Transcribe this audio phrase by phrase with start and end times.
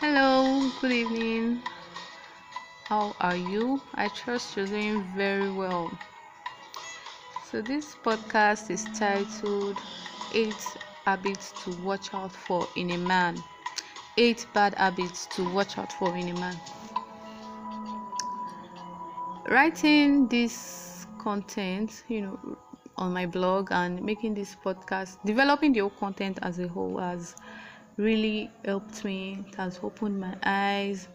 [0.00, 1.62] Hello, good evening.
[2.88, 3.82] How are you?
[3.96, 5.92] I trust you're doing very well.
[7.50, 9.76] So, this podcast is titled
[10.32, 10.56] Eight
[11.04, 13.44] Habits to Watch Out for in a Man.
[14.16, 16.56] Eight Bad Habits to Watch Out for in a Man.
[19.50, 22.38] Writing this content, you know,
[22.96, 27.36] on my blog and making this podcast, developing the whole content as a whole has
[28.00, 29.44] really helped me.
[29.46, 31.08] It has opened my eyes,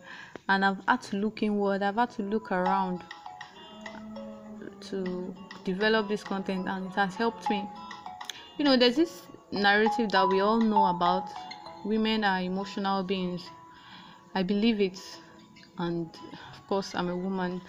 [0.48, 1.82] and I've had to look inward.
[1.82, 3.02] I've had to look around
[4.82, 7.68] to develop this content, and it has helped me.
[8.58, 11.30] You know, there's this narrative that we all know about
[11.84, 13.50] women are emotional beings.
[14.34, 15.02] I believe it,
[15.78, 16.08] and
[16.54, 17.62] of course, I'm a woman,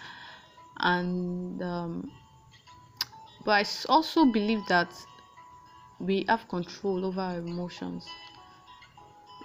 [0.79, 2.11] and um,
[3.45, 4.89] but I also believe that
[6.01, 8.07] we have control over our emotions.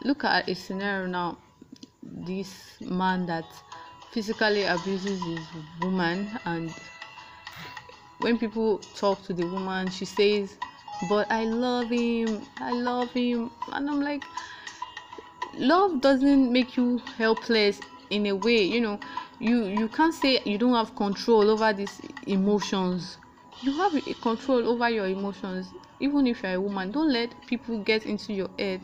[0.03, 1.37] Look at a scenario now.
[2.03, 3.45] This man that
[4.11, 5.47] physically abuses his
[5.79, 6.73] woman, and
[8.19, 10.57] when people talk to the woman, she says,
[11.07, 13.51] But I love him, I love him.
[13.71, 14.23] And I'm like,
[15.53, 18.99] Love doesn't make you helpless in a way, you know.
[19.39, 23.17] You you can't say you don't have control over these emotions
[23.63, 26.91] you have control over your emotions even if you're a woman.
[26.91, 28.81] Don't let people get into your head.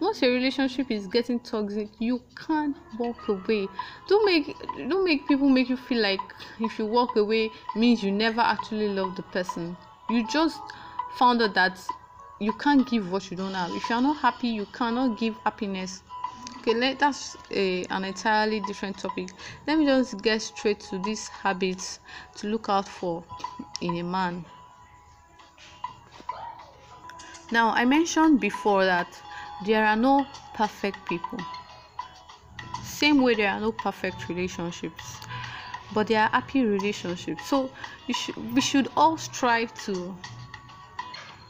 [0.00, 3.66] Once your relationship is getting toxic you can't walk away.
[4.06, 4.54] Don't make
[4.88, 6.20] don't make people make you feel like
[6.60, 9.76] if you walk away means you never actually love the person.
[10.10, 10.60] You just
[11.16, 11.80] found out that
[12.38, 13.74] you can't give what you don't have.
[13.74, 16.02] If you're not happy you cannot give happiness
[16.68, 19.30] okay let that's a, an entirely different topic.
[19.66, 22.00] Let me just get straight to these habits
[22.36, 23.24] to look out for
[23.80, 24.44] in a man.
[27.50, 29.08] Now i mentioned before that
[29.64, 31.38] there are no perfect people.
[32.82, 35.20] Same way there are no perfect relationships
[35.94, 37.46] but there are happy relationships.
[37.46, 37.70] So
[38.10, 40.14] should we should all strive to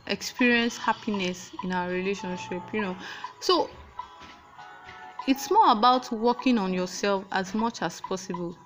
[0.06, 2.96] experience happiness in our relationship you know.
[3.40, 3.68] So
[5.28, 8.56] it's more about working on yourself as much as possible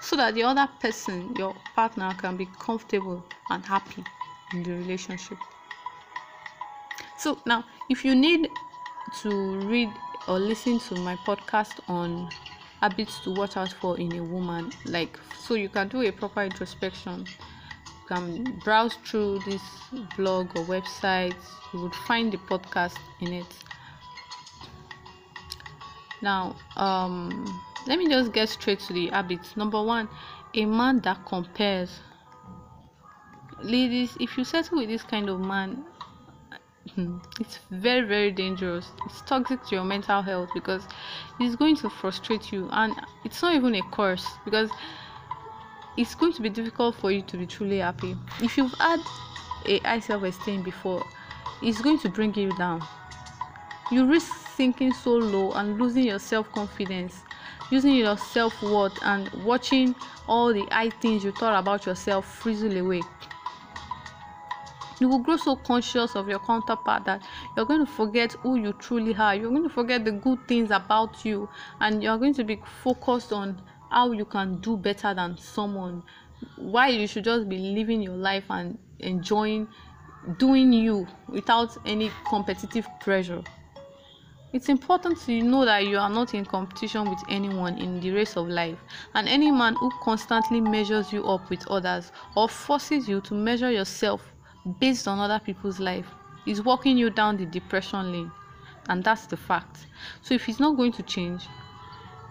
[0.00, 4.04] so that the other person, your partner, can be comfortable and happy
[4.52, 5.36] in the relationship.
[7.18, 8.50] So, now if you need
[9.22, 9.88] to read
[10.28, 12.30] or listen to my podcast on
[12.80, 16.42] habits to watch out for in a woman, like so you can do a proper
[16.42, 19.62] introspection, you can browse through this
[20.16, 21.34] blog or website,
[21.74, 23.69] you would find the podcast in it
[26.22, 27.46] now um
[27.86, 30.08] let me just get straight to the habits number one
[30.54, 32.00] a man that compares.
[33.62, 35.84] Ladies if you settle with this kind of man
[37.40, 38.90] it's very very dangerous.
[39.06, 40.82] It's toxic to your mental health because
[41.38, 42.94] it's going to frustrate you and
[43.24, 44.70] it's not even a curse because
[45.96, 48.16] it's going to be difficult for you to be truly happy.
[48.40, 49.00] If you've had
[49.66, 51.04] a high self-esteem before
[51.62, 52.82] it's going to bring you down
[53.90, 57.24] you risk sinking so low and losing your self-confidence
[57.70, 59.94] using your self-worth and watching
[60.28, 63.02] all the high things you thought about yourself frizzle away.
[64.98, 67.22] You will grow so conscious of your counterpart that
[67.56, 69.34] you're going to forget who you truly are.
[69.34, 71.48] You're going to forget the good things about you
[71.80, 76.02] and you're going to be focused on how you can do better than someone.
[76.56, 79.68] Why you should just be living your life and enjoying
[80.38, 83.42] doing you without any competitive pressure
[84.52, 88.36] it's important to know that you are not in competition with anyone in the race
[88.36, 88.78] of life,
[89.14, 93.70] and any man who constantly measures you up with others or forces you to measure
[93.70, 94.32] yourself
[94.80, 96.06] based on other people's life
[96.46, 98.32] is walking you down the depression lane,
[98.88, 99.86] and that's the fact.
[100.22, 101.46] So if he's not going to change,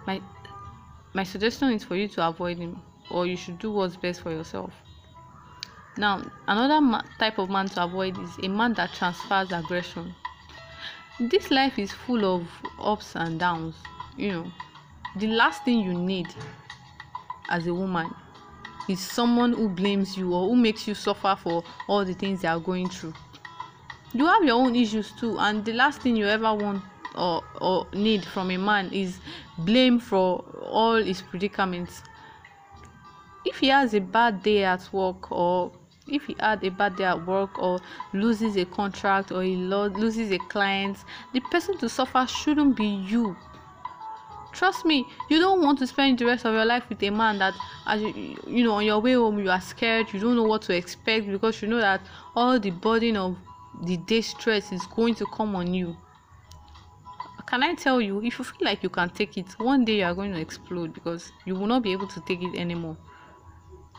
[0.06, 0.22] my
[1.13, 4.31] my suggestion is for you to avoid him, or you should do what's best for
[4.31, 4.74] yourself.
[5.97, 10.16] Now, another ma- type of man to avoid is a man that transfers aggression
[11.19, 12.47] this life is full of
[12.80, 13.75] ups and downs
[14.19, 14.52] you know.
[15.16, 16.28] The last thing you need
[17.49, 18.14] as a woman
[18.88, 22.47] is someone who blames you or who makes you suffer for all the things they
[22.47, 23.14] are going through.
[24.14, 26.84] You have your own issues too and the last thing you ever want
[27.16, 29.20] or or need from a man is
[29.59, 32.03] blame for all his predicaments.
[33.46, 35.72] If he has a bad day at work or
[36.11, 37.79] if he had a bad day at work or
[38.14, 41.03] loses a contract or he lo- loses a client
[41.34, 43.35] the person to suffer shouldn't be you
[44.52, 47.38] trust me you don't want to spend the rest of your life with a man
[47.38, 47.53] that
[47.85, 50.61] as you, you know on your way home you are scared you don't know what
[50.61, 52.02] to expect because you know that
[52.35, 53.38] all the burden of
[53.82, 55.96] the day stress is going to come on you
[57.50, 60.03] can I tell you, if you feel like you can take it, one day you
[60.03, 62.96] are going to explode because you will not be able to take it anymore.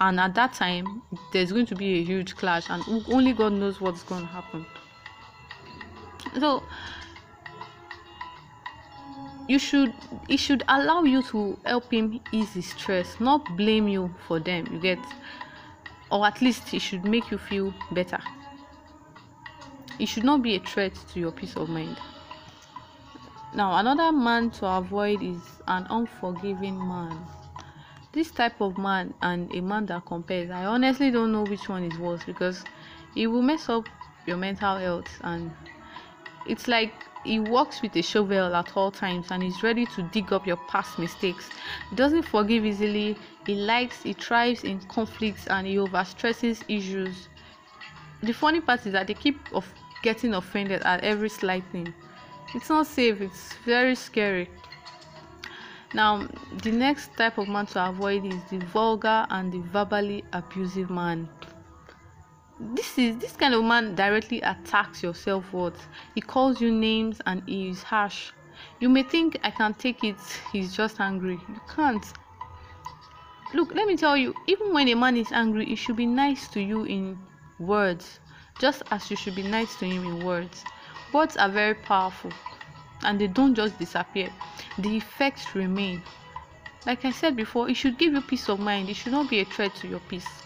[0.00, 1.02] And at that time,
[1.32, 4.64] there's going to be a huge clash, and only God knows what's going to happen.
[6.38, 6.62] So,
[9.46, 9.92] you should
[10.28, 14.68] it should allow you to help him ease his stress not blame you for them
[14.72, 14.98] you get?
[16.10, 18.20] Or at least it should make you feel better.
[19.98, 21.98] It should not be a threat to your peace of mind.
[23.54, 27.26] Now another man to avoid is an unforgiving man
[28.12, 31.84] this type of man and a man that compares i honestly don't know which one
[31.84, 32.64] is worse because
[33.16, 33.88] it will mess up
[34.26, 35.50] your mental health and
[36.46, 36.92] it's like
[37.24, 40.56] he walks with a shovel at all times and is ready to dig up your
[40.68, 41.50] past mistakes.
[41.90, 43.16] He doesn't forgive easily.
[43.46, 47.28] He likes, he thrives in conflicts and he overstresses issues.
[48.22, 49.66] The funny part is that they keep of
[50.02, 51.92] getting offended at every slight thing.
[52.54, 54.48] It's not safe, it's very scary.
[55.92, 56.28] Now,
[56.62, 61.28] the next type of man to avoid is the vulgar and the verbally abusive man.
[62.60, 65.88] This is this kind of man directly attacks your self-worth.
[66.14, 68.30] He calls you names and he is harsh.
[68.78, 70.20] You may think i can take it.
[70.52, 71.40] He's just angry.
[71.48, 72.06] You can't.
[73.52, 76.46] Look let me tell you even when a man is angry he should be nice
[76.48, 77.18] to you in
[77.58, 78.20] words
[78.60, 80.62] just as you should be nice to him in words.
[81.12, 82.30] Words are very powerful
[83.02, 84.30] and they don't just disappear.
[84.78, 86.02] The effects remain
[86.86, 88.88] like i said before it should give you peace of mind.
[88.88, 90.42] It should not be a threat to your peace.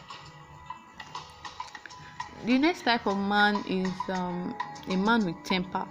[2.45, 4.55] The next type of man is um,
[4.89, 5.87] a man with temper.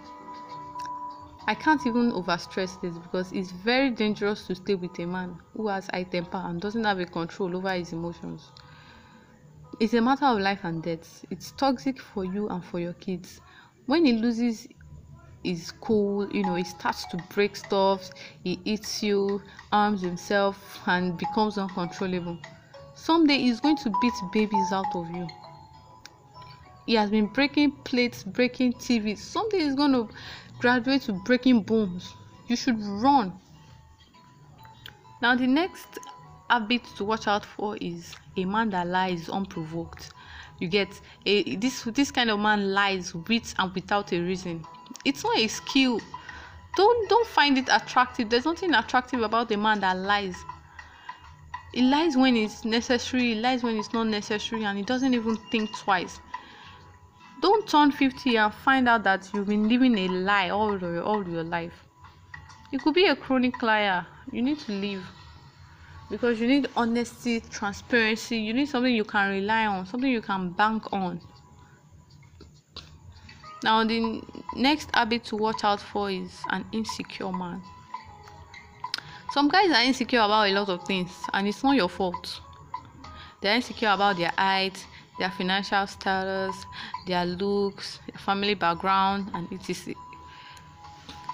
[1.47, 5.67] I can't even overstress this because it's very dangerous to stay with a man who
[5.67, 8.51] has high temper and doesn't have a control over his emotions.
[9.79, 11.25] It's a matter of life and death.
[11.31, 13.41] It's toxic for you and for your kids.
[13.87, 14.67] When he loses
[15.43, 18.09] his cool you know he starts to break stuff
[18.43, 19.41] he eats you
[19.71, 22.37] arms himself and becomes uncontrollable.
[22.95, 25.27] Someday he's going to beat babies out of you.
[26.85, 30.09] He has been breaking plates breaking tvs someday he's going to
[30.59, 32.13] graduate to breaking bones.
[32.47, 33.33] You should run.
[35.21, 35.99] Now the next
[36.49, 40.11] habit to watch out for is a man that lies unprovoked.
[40.59, 40.89] You get
[41.25, 44.65] a this this kind of man lies with and without a reason
[45.05, 45.99] it's not a skill
[46.75, 50.35] don't don't find it attractive there's nothing attractive about a man that lies
[51.73, 55.35] he lies when it's necessary he lies when it's not necessary and he doesn't even
[55.51, 56.19] think twice
[57.43, 61.27] don't turn 50 and find out that you've been living a lie all your, all
[61.27, 61.85] your life.
[62.71, 64.07] You could be a chronic liar.
[64.31, 65.05] You need to leave
[66.09, 68.37] because you need honesty, transparency.
[68.37, 71.19] You need something you can rely on, something you can bank on.
[73.63, 74.21] Now, the
[74.55, 77.61] next habit to watch out for is an insecure man.
[79.31, 82.41] Some guys are insecure about a lot of things, and it's not your fault.
[83.41, 84.85] They're insecure about their height,
[85.17, 86.55] their financial status,
[87.07, 89.95] their looks, their family background, and etc.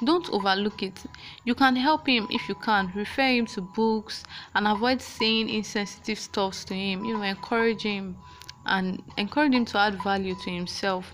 [0.04, 1.04] Don't overlook it.
[1.44, 2.92] You can help him if you can.
[2.96, 4.24] Refer him to books
[4.56, 7.04] and avoid saying insensitive stuff to him.
[7.04, 8.18] You know, encourage him
[8.66, 11.14] and encourage him to add value to himself.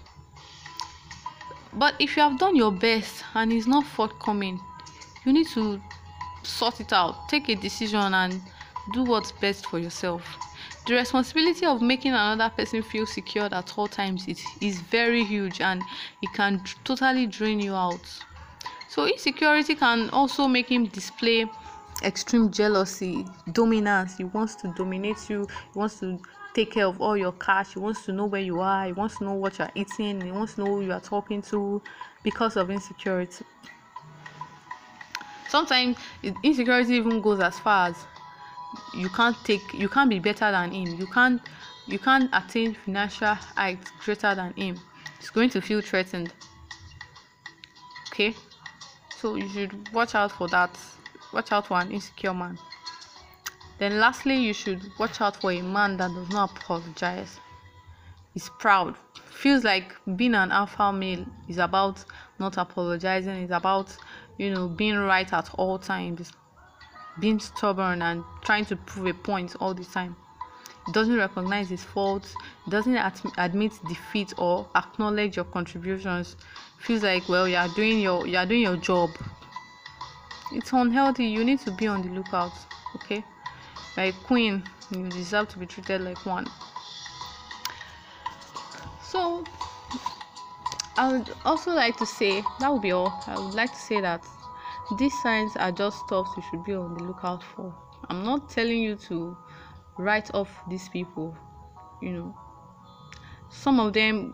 [1.75, 4.59] But if you have done your best and it's not forthcoming,
[5.25, 5.81] you need to
[6.43, 7.29] sort it out.
[7.29, 8.41] Take a decision and
[8.93, 10.23] do what's best for yourself
[10.85, 15.59] the responsibility of making another person feel secure at all times is, is very huge
[15.61, 15.81] and
[16.21, 18.07] it can totally drain you out
[18.87, 21.45] so insecurity can also make him display
[22.03, 24.17] extreme jealousy dominance.
[24.17, 25.47] He wants to dominate you.
[25.73, 26.19] He wants to
[26.53, 27.73] take care of all your cash.
[27.73, 28.85] He wants to know where you are.
[28.85, 30.21] He wants to know what you're eating.
[30.21, 31.81] He wants to know who you are talking to
[32.23, 33.45] because of insecurity.
[35.49, 35.97] Sometimes
[36.43, 37.95] insecurity even goes as far as
[38.93, 40.99] you can't take you can't be better than him.
[40.99, 41.41] You can't
[41.87, 44.79] you can't attain financial heights greater than him.
[45.19, 46.33] He's going to feel threatened.
[48.11, 48.35] Okay?
[49.17, 50.77] So you should watch out for that
[51.35, 52.57] watch out for an insecure man
[53.77, 57.39] then lastly you should watch out for a man that does not apologize
[58.33, 58.95] he's proud
[59.29, 62.03] feels like being an alpha male is about
[62.39, 63.95] not apologizing it's about
[64.37, 66.31] you know being right at all times
[67.19, 70.15] being stubborn and trying to prove a point all the time.
[70.91, 72.35] Doesn't recognize his faults,
[72.69, 72.97] doesn't
[73.37, 76.35] admit defeat or acknowledge your contributions.
[76.77, 79.09] Feels like well you are doing your you are doing your job.
[80.51, 81.25] It's unhealthy.
[81.25, 82.53] You need to be on the lookout.
[82.95, 83.23] Okay,
[83.97, 86.47] like queen, you deserve to be treated like one.
[89.01, 89.43] So
[90.97, 93.23] I would also like to say that would be all.
[93.27, 94.25] I would like to say that
[94.97, 97.73] these signs are just stuff you should be on the lookout for
[98.09, 99.35] i'm not telling you to
[99.97, 101.35] write off these people
[102.01, 102.37] you know
[103.49, 104.33] some of them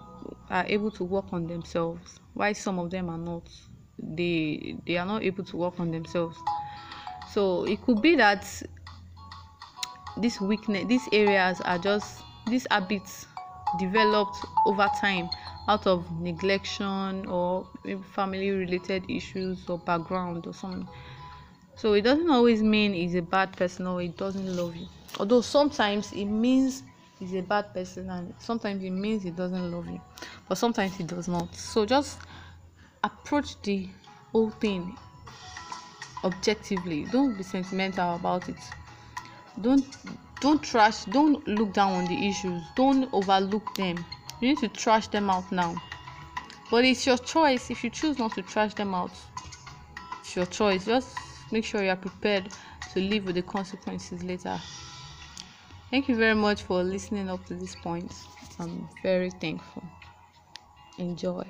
[0.49, 3.49] are able to work on themselves why some of them are not
[4.01, 6.37] they they are not able to work on themselves.
[7.31, 8.45] So it could be that
[10.17, 13.27] this weakness these areas are just these habits
[13.79, 15.29] developed over time
[15.67, 17.65] out of neglection or
[18.13, 20.87] family related issues or background or something.
[21.75, 24.87] So it doesn't always mean he's a bad person or he doesn't love you.
[25.19, 26.83] Although sometimes it means
[27.19, 30.01] he's a bad person and sometimes it means he doesn't love you
[30.49, 31.55] but sometimes he does not.
[31.55, 32.19] So just
[33.03, 33.87] approach the
[34.31, 34.97] whole thing
[36.23, 37.05] objectively.
[37.11, 38.59] Don't be sentimental about it.
[39.59, 39.85] Don't
[40.41, 42.61] don't trash don't look down on the issues.
[42.75, 44.03] Don't overlook them.
[44.39, 45.75] You need to trash them out now.
[46.69, 47.69] But it's your choice.
[47.69, 49.11] If you choose not to trash them out
[50.21, 50.85] it's your choice.
[50.85, 51.17] Just
[51.51, 52.49] make sure you are prepared
[52.93, 54.57] to live with the consequences later.
[55.89, 58.13] Thank you very much for listening up to this point.
[58.59, 59.83] I'm very thankful.
[60.97, 61.45] Enjoy